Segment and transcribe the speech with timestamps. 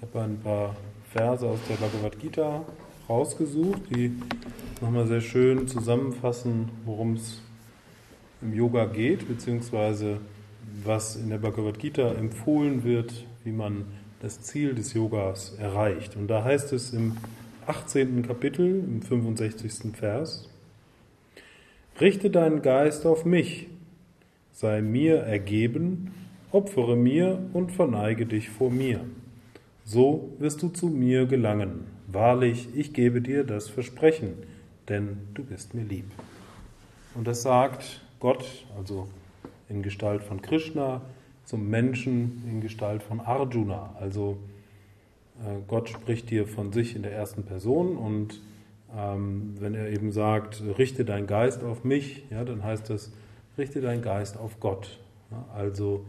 [0.00, 0.76] Ich habe ein paar
[1.12, 2.64] Verse aus der Bhagavad Gita
[3.06, 4.10] rausgesucht, die
[4.80, 7.42] nochmal sehr schön zusammenfassen, worum es
[8.40, 10.16] im Yoga geht, beziehungsweise
[10.84, 13.84] was in der Bhagavad Gita empfohlen wird, wie man
[14.22, 16.16] das Ziel des Yogas erreicht.
[16.16, 17.18] Und da heißt es im
[17.66, 18.26] 18.
[18.26, 19.94] Kapitel, im 65.
[19.94, 20.48] Vers,
[22.00, 23.66] Richte deinen Geist auf mich,
[24.50, 26.14] sei mir ergeben,
[26.52, 29.04] opfere mir und verneige dich vor mir.
[29.92, 31.84] So wirst du zu mir gelangen.
[32.06, 34.34] Wahrlich, ich gebe dir das Versprechen,
[34.88, 36.04] denn du bist mir lieb.
[37.16, 38.44] Und das sagt Gott,
[38.78, 39.08] also
[39.68, 41.00] in Gestalt von Krishna,
[41.44, 43.96] zum Menschen in Gestalt von Arjuna.
[43.98, 44.36] Also
[45.40, 48.40] äh, Gott spricht dir von sich in der ersten Person und
[48.96, 53.10] ähm, wenn er eben sagt, richte dein Geist auf mich, ja, dann heißt das,
[53.58, 55.00] richte dein Geist auf Gott.
[55.32, 56.04] Ja, also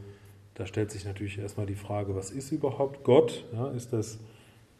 [0.56, 3.46] da stellt sich natürlich erstmal die Frage, was ist überhaupt Gott?
[3.54, 4.20] Ja, ist das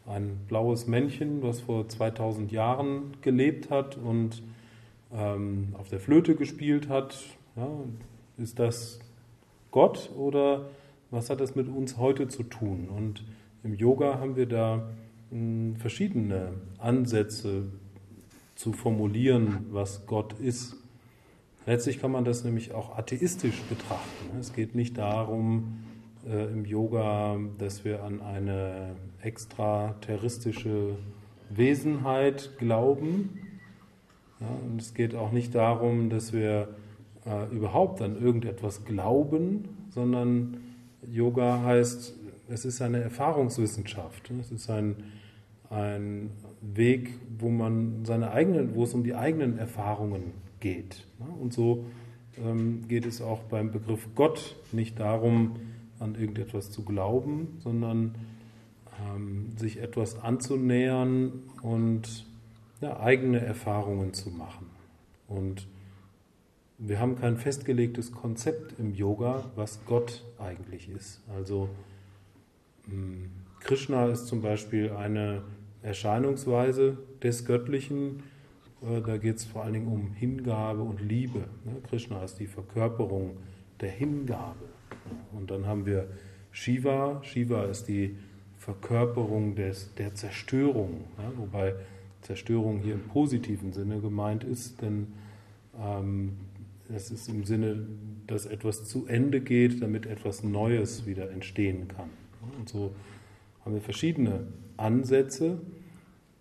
[0.06, 4.42] ein blaues Männchen, was vor 2000 Jahren gelebt hat und
[5.12, 7.18] ähm, auf der Flöte gespielt hat?
[7.56, 7.68] Ja,
[8.38, 9.00] ist das
[9.70, 10.66] Gott oder
[11.10, 12.88] was hat das mit uns heute zu tun?
[12.88, 13.24] Und
[13.62, 14.88] im Yoga haben wir da
[15.30, 17.64] mh, hm, verschiedene Ansätze
[18.54, 20.76] zu formulieren, was Gott ist.
[21.64, 24.38] Letztlich kann man das nämlich auch atheistisch betrachten.
[24.40, 25.84] Es geht nicht darum
[26.28, 30.96] äh, im Yoga, dass wir an eine extraterrestrische
[31.50, 33.38] Wesenheit glauben.
[34.40, 36.68] Ja, und es geht auch nicht darum, dass wir
[37.26, 40.56] äh, überhaupt an irgendetwas glauben, sondern
[41.08, 42.14] Yoga heißt,
[42.48, 44.32] es ist eine Erfahrungswissenschaft.
[44.40, 44.96] Es ist ein,
[45.70, 50.51] ein Weg, wo man seine eigenen, wo es um die eigenen Erfahrungen geht.
[51.40, 51.86] Und so
[52.38, 55.56] ähm, geht es auch beim Begriff Gott nicht darum,
[55.98, 58.14] an irgendetwas zu glauben, sondern
[59.00, 62.26] ähm, sich etwas anzunähern und
[62.80, 64.66] ja, eigene Erfahrungen zu machen.
[65.28, 65.68] Und
[66.78, 71.20] wir haben kein festgelegtes Konzept im Yoga, was Gott eigentlich ist.
[71.32, 71.68] Also
[72.86, 73.30] hm,
[73.60, 75.42] Krishna ist zum Beispiel eine
[75.82, 78.24] Erscheinungsweise des Göttlichen,
[78.82, 81.40] da geht es vor allen Dingen um Hingabe und Liebe.
[81.64, 81.76] Ne?
[81.88, 83.36] Krishna ist die Verkörperung
[83.80, 84.68] der Hingabe.
[85.32, 86.08] Und dann haben wir
[86.50, 87.22] Shiva.
[87.22, 88.16] Shiva ist die
[88.58, 91.04] Verkörperung des, der Zerstörung,
[91.36, 91.74] wobei
[92.22, 95.08] Zerstörung hier im positiven Sinne gemeint ist, denn
[95.80, 96.36] ähm,
[96.94, 97.86] es ist im Sinne,
[98.26, 102.10] dass etwas zu Ende geht, damit etwas Neues wieder entstehen kann.
[102.58, 102.92] Und so
[103.64, 105.58] haben wir verschiedene Ansätze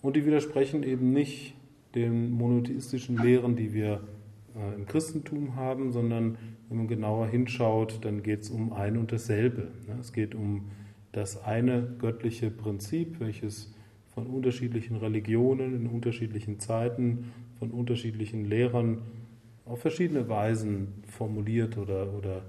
[0.02, 1.56] und die widersprechen eben nicht
[1.96, 4.02] den monotheistischen Lehren, die wir
[4.56, 6.38] äh, im Christentum haben, sondern
[6.69, 9.72] wenn man genauer hinschaut, dann geht es um ein und dasselbe.
[9.88, 9.97] Ne?
[10.00, 10.72] Es geht um
[11.12, 13.74] das eine göttliche Prinzip, welches
[14.13, 19.00] von unterschiedlichen Religionen in unterschiedlichen Zeiten, von unterschiedlichen Lehrern
[19.66, 22.44] auf verschiedene Weisen formuliert oder, oder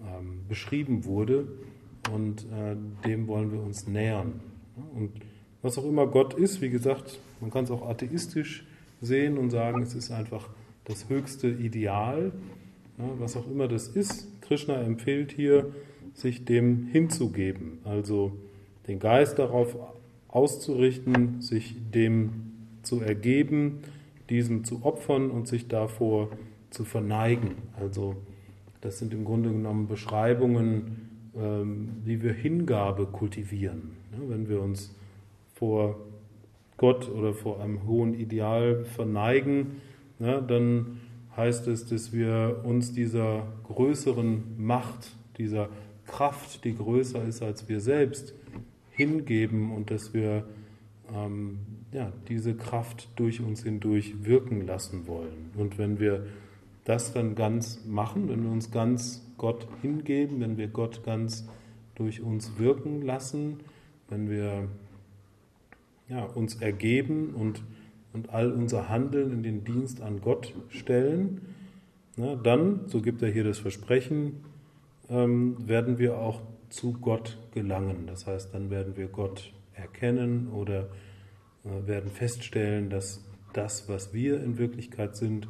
[0.00, 1.48] ähm, beschrieben wurde.
[2.12, 2.76] Und äh,
[3.06, 4.40] dem wollen wir uns nähern.
[4.94, 5.10] Und
[5.62, 8.64] was auch immer Gott ist, wie gesagt, man kann es auch atheistisch
[9.00, 10.48] sehen und sagen, es ist einfach
[10.84, 12.32] das höchste Ideal,
[13.18, 14.28] was auch immer das ist.
[14.40, 15.72] Krishna empfiehlt hier,
[16.14, 18.32] sich dem hinzugeben, also
[18.88, 19.76] den Geist darauf
[20.28, 22.52] auszurichten, sich dem
[22.82, 23.80] zu ergeben,
[24.30, 26.30] diesem zu opfern und sich davor
[26.70, 27.52] zu verneigen.
[27.78, 28.16] Also
[28.80, 33.92] das sind im Grunde genommen Beschreibungen, ähm, wie wir Hingabe kultivieren.
[34.28, 34.94] Wenn wir uns
[35.54, 35.96] vor
[36.76, 39.80] Gott oder vor einem hohen Ideal verneigen,
[40.18, 41.00] ja, dann
[41.36, 45.68] heißt es, dass wir uns dieser größeren Macht, dieser
[46.06, 48.34] Kraft, die größer ist als wir selbst,
[48.90, 50.44] hingeben und dass wir
[51.14, 51.58] ähm,
[51.92, 55.50] ja, diese Kraft durch uns hindurch wirken lassen wollen.
[55.56, 56.26] Und wenn wir
[56.84, 61.46] das dann ganz machen, wenn wir uns ganz Gott hingeben, wenn wir Gott ganz
[61.94, 63.60] durch uns wirken lassen,
[64.08, 64.68] wenn wir
[66.08, 67.62] ja, uns ergeben und,
[68.12, 71.40] und all unser Handeln in den Dienst an Gott stellen,
[72.16, 74.44] na, dann, so gibt er hier das Versprechen,
[75.10, 78.06] ähm, werden wir auch zu Gott gelangen.
[78.06, 80.88] Das heißt, dann werden wir Gott erkennen oder
[81.64, 85.48] äh, werden feststellen, dass das, was wir in Wirklichkeit sind,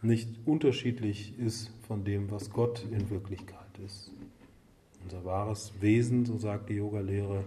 [0.00, 4.12] nicht unterschiedlich ist von dem, was Gott in Wirklichkeit ist.
[5.02, 7.44] Unser wahres Wesen, so sagt die Yoga-Lehre,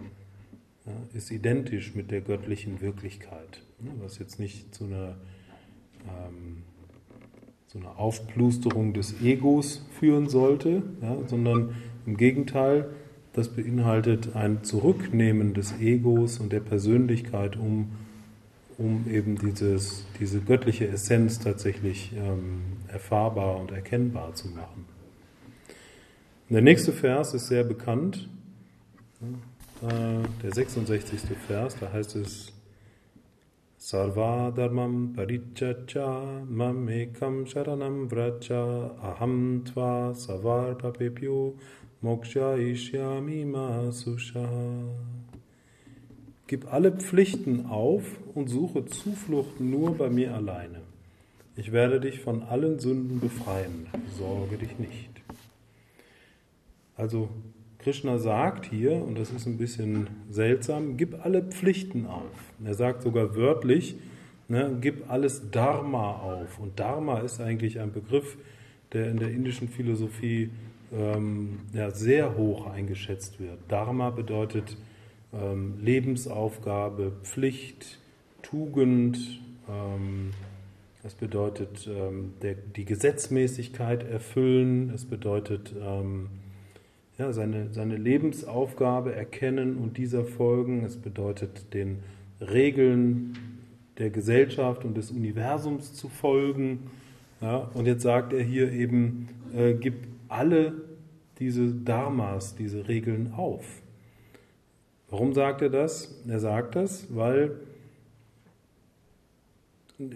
[1.13, 5.15] ist identisch mit der göttlichen Wirklichkeit, ne, was jetzt nicht zu einer,
[6.07, 6.63] ähm,
[7.67, 11.75] zu einer Aufplusterung des Egos führen sollte, ja, sondern
[12.05, 12.89] im Gegenteil,
[13.33, 17.91] das beinhaltet ein Zurücknehmen des Egos und der Persönlichkeit, um,
[18.77, 24.85] um eben dieses, diese göttliche Essenz tatsächlich ähm, erfahrbar und erkennbar zu machen.
[26.49, 28.27] Der nächste Vers ist sehr bekannt,
[29.81, 31.21] der 66.
[31.47, 32.53] Vers, da heißt es,
[33.83, 41.55] Sarva Dharmam Parichacha Mamekam Sharanam Vracha Aham Tva Savarpapepyo
[42.03, 44.47] Moksha Ishyami Masusha.
[46.45, 48.03] Gib alle Pflichten auf
[48.35, 50.81] und suche Zuflucht nur bei mir alleine.
[51.55, 53.87] Ich werde dich von allen Sünden befreien.
[54.15, 55.09] Sorge dich nicht.
[56.95, 57.29] Also
[57.83, 62.53] Krishna sagt hier, und das ist ein bisschen seltsam, gib alle Pflichten auf.
[62.63, 63.95] Er sagt sogar wörtlich,
[64.47, 66.59] ne, gib alles Dharma auf.
[66.59, 68.37] Und Dharma ist eigentlich ein Begriff,
[68.93, 70.51] der in der indischen Philosophie
[70.93, 73.57] ähm, ja, sehr hoch eingeschätzt wird.
[73.67, 74.77] Dharma bedeutet
[75.33, 77.99] ähm, Lebensaufgabe, Pflicht,
[78.43, 79.17] Tugend.
[79.67, 80.31] Ähm,
[81.03, 84.91] es bedeutet ähm, der, die Gesetzmäßigkeit erfüllen.
[84.93, 86.27] Es bedeutet ähm,
[87.17, 90.83] ja, seine, seine Lebensaufgabe erkennen und dieser folgen.
[90.83, 91.99] Es bedeutet, den
[92.39, 93.37] Regeln
[93.97, 96.89] der Gesellschaft und des Universums zu folgen.
[97.41, 99.95] Ja, und jetzt sagt er hier eben, äh, gib
[100.27, 100.73] alle
[101.39, 103.65] diese Dharmas, diese Regeln auf.
[105.09, 106.23] Warum sagt er das?
[106.27, 107.51] Er sagt das, weil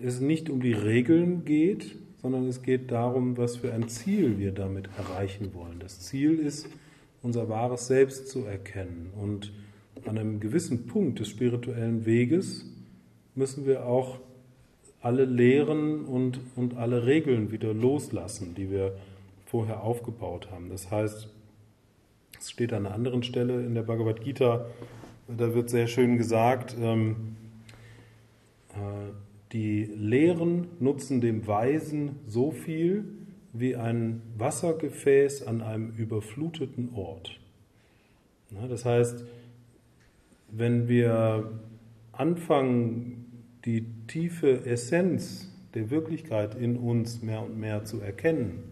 [0.04, 4.52] es nicht um die Regeln geht, sondern es geht darum, was für ein Ziel wir
[4.52, 5.80] damit erreichen wollen.
[5.80, 6.70] Das Ziel ist,
[7.26, 9.12] unser wahres Selbst zu erkennen.
[9.20, 9.52] Und
[10.06, 12.66] an einem gewissen Punkt des spirituellen Weges
[13.34, 14.20] müssen wir auch
[15.02, 18.96] alle Lehren und, und alle Regeln wieder loslassen, die wir
[19.46, 20.70] vorher aufgebaut haben.
[20.70, 21.28] Das heißt,
[22.40, 24.68] es steht an einer anderen Stelle in der Bhagavad Gita,
[25.28, 27.36] da wird sehr schön gesagt, ähm,
[28.70, 29.12] äh,
[29.52, 33.06] die Lehren nutzen dem Weisen so viel,
[33.58, 37.40] wie ein Wassergefäß an einem überfluteten Ort.
[38.70, 39.26] Das heißt,
[40.52, 41.52] wenn wir
[42.12, 43.26] anfangen,
[43.66, 48.64] die tiefe Essenz der Wirklichkeit in uns mehr und mehr zu erkennen,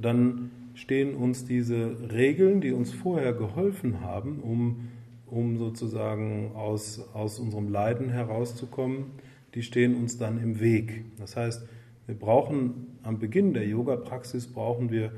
[0.00, 4.88] dann stehen uns diese Regeln, die uns vorher geholfen haben, um,
[5.26, 9.06] um sozusagen aus, aus unserem Leiden herauszukommen,
[9.54, 11.04] die stehen uns dann im Weg.
[11.18, 11.66] Das heißt,
[12.06, 15.12] wir brauchen am Beginn der Yoga-Praxis brauchen wir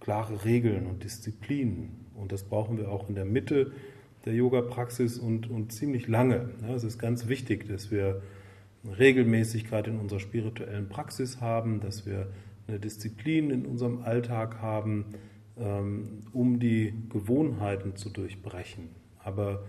[0.00, 2.06] klare Regeln und Disziplinen.
[2.14, 3.72] Und das brauchen wir auch in der Mitte
[4.24, 6.50] der Yoga-Praxis und, und ziemlich lange.
[6.62, 8.22] Ja, es ist ganz wichtig, dass wir
[8.84, 12.28] eine Regelmäßigkeit in unserer spirituellen Praxis haben, dass wir
[12.66, 15.06] eine Disziplin in unserem Alltag haben,
[15.58, 18.90] ähm, um die Gewohnheiten zu durchbrechen.
[19.22, 19.64] Aber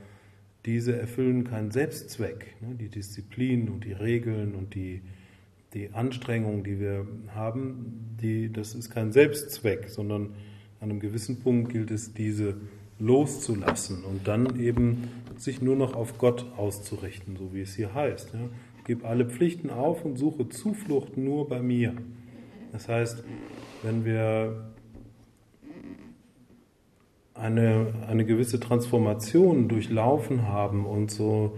[0.66, 2.56] diese erfüllen keinen Selbstzweck.
[2.62, 2.76] Ne?
[2.76, 5.02] Die Disziplin und die Regeln und die
[5.74, 10.34] die Anstrengung, die wir haben, die, das ist kein Selbstzweck, sondern
[10.80, 12.56] an einem gewissen Punkt gilt es, diese
[13.00, 18.34] loszulassen und dann eben sich nur noch auf Gott auszurichten, so wie es hier heißt.
[18.34, 18.40] Ja.
[18.86, 21.94] Gib alle Pflichten auf und suche Zuflucht nur bei mir.
[22.72, 23.24] Das heißt,
[23.82, 24.74] wenn wir
[27.34, 31.58] eine, eine gewisse Transformation durchlaufen haben und so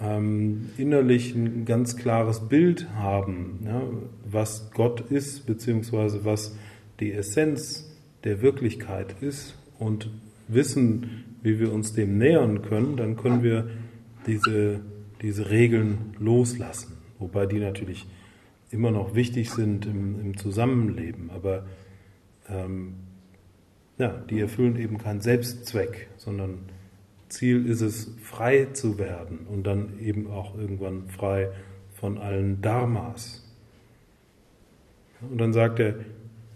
[0.00, 3.82] ähm, innerlich ein ganz klares Bild haben, ja,
[4.24, 6.56] was Gott ist, beziehungsweise was
[7.00, 7.90] die Essenz
[8.24, 10.10] der Wirklichkeit ist und
[10.48, 13.68] wissen, wie wir uns dem nähern können, dann können wir
[14.26, 14.80] diese,
[15.22, 16.94] diese Regeln loslassen.
[17.18, 18.06] Wobei die natürlich
[18.70, 21.66] immer noch wichtig sind im, im Zusammenleben, aber
[22.48, 22.94] ähm,
[23.98, 26.58] ja, die erfüllen eben keinen Selbstzweck, sondern
[27.28, 31.50] Ziel ist es, frei zu werden und dann eben auch irgendwann frei
[31.94, 33.42] von allen Dharmas.
[35.20, 35.94] Und dann sagt er,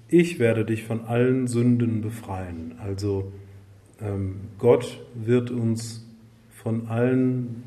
[0.09, 2.75] ich werde dich von allen Sünden befreien.
[2.79, 3.33] Also
[4.00, 6.07] ähm, Gott wird uns
[6.50, 7.65] von allen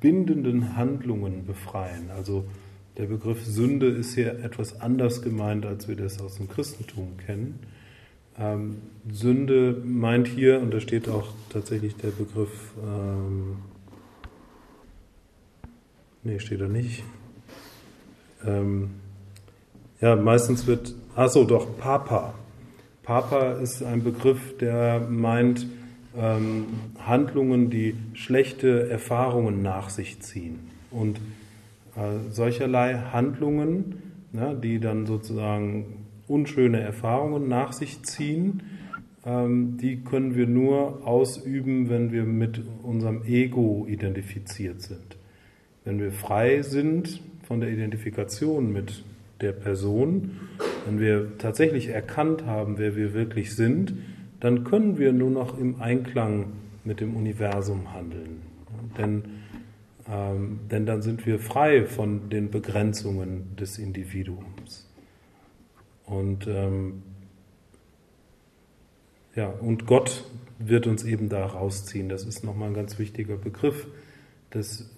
[0.00, 2.10] bindenden Handlungen befreien.
[2.10, 2.44] Also
[2.96, 7.58] der Begriff Sünde ist hier etwas anders gemeint, als wir das aus dem Christentum kennen.
[8.38, 8.78] Ähm,
[9.10, 13.58] Sünde meint hier, und da steht auch tatsächlich der Begriff, ähm,
[16.24, 17.04] nee, steht da nicht.
[18.44, 18.90] Ähm,
[20.00, 22.34] ja, meistens wird, achso, doch, Papa.
[23.04, 25.66] Papa ist ein Begriff, der meint
[26.16, 26.66] ähm,
[26.98, 30.70] Handlungen, die schlechte Erfahrungen nach sich ziehen.
[30.90, 31.18] Und
[31.96, 38.62] äh, solcherlei Handlungen, na, die dann sozusagen unschöne Erfahrungen nach sich ziehen,
[39.26, 45.16] ähm, die können wir nur ausüben, wenn wir mit unserem Ego identifiziert sind.
[45.84, 49.04] Wenn wir frei sind von der Identifikation mit
[49.40, 50.32] der Person,
[50.86, 53.94] wenn wir tatsächlich erkannt haben, wer wir wirklich sind,
[54.40, 56.52] dann können wir nur noch im Einklang
[56.84, 58.42] mit dem Universum handeln.
[58.98, 59.24] Denn,
[60.10, 64.53] ähm, denn dann sind wir frei von den Begrenzungen des Individuums.
[66.06, 67.02] Und ähm,
[69.34, 70.24] ja, und Gott
[70.58, 72.08] wird uns eben da rausziehen.
[72.08, 73.86] Das ist nochmal ein ganz wichtiger Begriff,
[74.50, 74.90] dass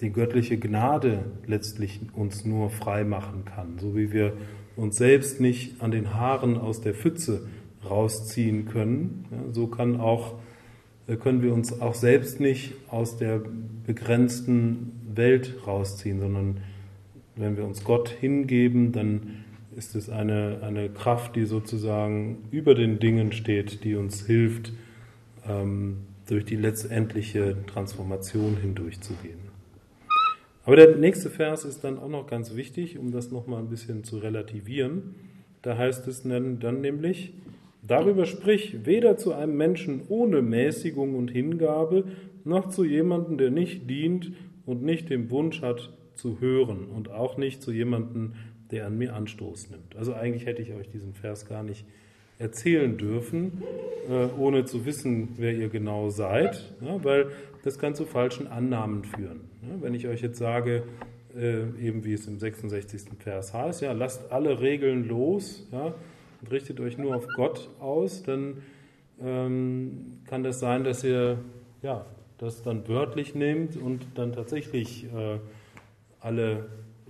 [0.00, 3.78] die göttliche Gnade letztlich uns nur frei machen kann.
[3.78, 4.34] So wie wir
[4.76, 7.46] uns selbst nicht an den Haaren aus der Pfütze
[7.88, 10.34] rausziehen können, ja, so kann auch,
[11.06, 13.40] äh, können wir uns auch selbst nicht aus der
[13.86, 16.58] begrenzten Welt rausziehen, sondern
[17.36, 19.44] wenn wir uns Gott hingeben, dann
[19.76, 24.72] ist es eine, eine Kraft, die sozusagen über den Dingen steht, die uns hilft,
[25.48, 29.40] ähm, durch die letztendliche Transformation hindurchzugehen.
[30.64, 34.04] Aber der nächste Vers ist dann auch noch ganz wichtig, um das nochmal ein bisschen
[34.04, 35.14] zu relativieren.
[35.62, 37.32] Da heißt es dann, dann nämlich,
[37.86, 42.04] darüber sprich weder zu einem Menschen ohne Mäßigung und Hingabe,
[42.44, 44.32] noch zu jemandem, der nicht dient
[44.66, 48.34] und nicht den Wunsch hat zu hören und auch nicht zu jemandem,
[48.72, 49.94] der an mir Anstoß nimmt.
[49.96, 51.84] Also eigentlich hätte ich euch diesen Vers gar nicht
[52.38, 53.62] erzählen dürfen,
[54.08, 57.30] äh, ohne zu wissen, wer ihr genau seid, weil
[57.62, 59.42] das kann zu falschen Annahmen führen.
[59.80, 60.82] Wenn ich euch jetzt sage,
[61.36, 63.02] äh, eben wie es im 66.
[63.20, 68.62] Vers heißt, ja, lasst alle Regeln los und richtet euch nur auf Gott aus, dann
[69.22, 71.38] ähm, kann das sein, dass ihr
[71.82, 72.04] ja,
[72.38, 75.38] das dann wörtlich nehmt und dann tatsächlich äh,
[76.18, 76.66] alle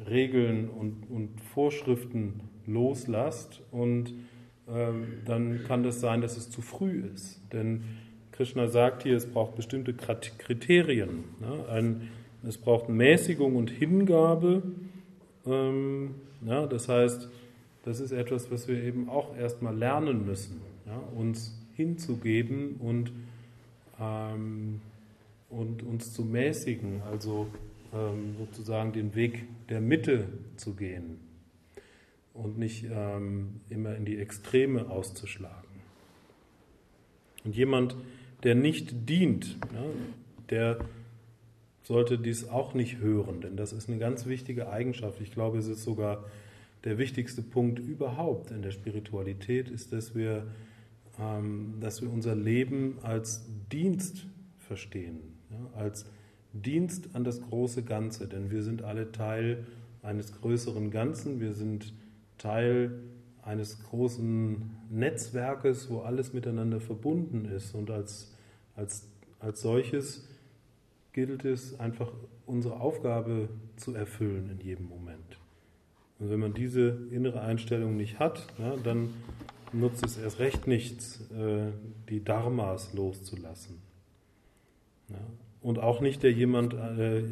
[0.08, 4.14] Regeln und, und Vorschriften loslasst und
[4.68, 7.40] ähm, dann kann das sein, dass es zu früh ist.
[7.52, 7.82] Denn
[8.32, 11.24] Krishna sagt hier, es braucht bestimmte Kriterien.
[11.40, 11.68] Ne?
[11.68, 12.08] Ein,
[12.46, 14.62] es braucht Mäßigung und Hingabe.
[15.46, 16.14] Ähm,
[16.46, 17.28] ja, das heißt,
[17.84, 20.96] das ist etwas, was wir eben auch erstmal lernen müssen, ja?
[21.16, 23.12] uns hinzugeben und,
[24.00, 24.80] ähm,
[25.50, 27.48] und uns zu mäßigen, also
[28.38, 31.20] sozusagen den Weg der Mitte zu gehen
[32.32, 35.68] und nicht ähm, immer in die Extreme auszuschlagen.
[37.44, 37.96] Und jemand,
[38.44, 39.58] der nicht dient,
[40.48, 40.78] der
[41.82, 45.20] sollte dies auch nicht hören, denn das ist eine ganz wichtige Eigenschaft.
[45.20, 46.24] Ich glaube, es ist sogar
[46.84, 50.46] der wichtigste Punkt überhaupt in der Spiritualität, ist, dass wir,
[51.20, 54.26] ähm, dass wir unser Leben als Dienst
[54.60, 55.20] verstehen,
[55.74, 56.21] als Dienst
[57.14, 59.66] an das große Ganze, denn wir sind alle Teil
[60.02, 61.92] eines größeren Ganzen, wir sind
[62.38, 62.98] Teil
[63.42, 68.32] eines großen Netzwerkes, wo alles miteinander verbunden ist und als,
[68.76, 69.08] als,
[69.40, 70.28] als solches
[71.12, 72.12] gilt es einfach
[72.46, 75.38] unsere Aufgabe zu erfüllen in jedem Moment.
[76.18, 79.10] Und wenn man diese innere Einstellung nicht hat, ja, dann
[79.72, 81.72] nutzt es erst recht nichts, äh,
[82.08, 83.78] die Dharmas loszulassen.
[85.08, 85.18] Ja,
[85.62, 87.24] und auch nicht der jemand, äh, äh,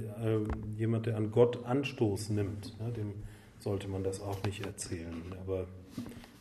[0.76, 2.76] jemand, der an Gott Anstoß nimmt.
[2.78, 3.14] Ja, dem
[3.58, 5.22] sollte man das auch nicht erzählen.
[5.40, 5.66] Aber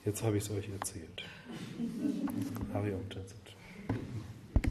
[0.06, 1.24] jetzt habe ich es euch erzählt.
[2.74, 3.10] Hari Om